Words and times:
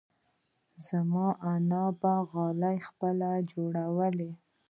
زما 0.87 1.27
انا 1.53 1.83
به 1.99 2.13
غالۍ 2.31 2.77
پخپله 2.83 3.29
جوړوله. 3.51 4.29